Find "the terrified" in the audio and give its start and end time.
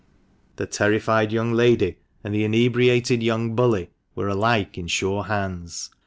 0.55-1.31